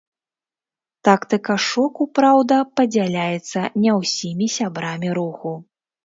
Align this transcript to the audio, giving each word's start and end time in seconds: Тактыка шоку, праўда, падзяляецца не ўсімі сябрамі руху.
Тактыка 1.07 1.57
шоку, 1.65 2.07
праўда, 2.19 2.57
падзяляецца 2.81 3.59
не 3.83 3.91
ўсімі 3.99 4.47
сябрамі 4.57 5.09
руху. 5.19 5.53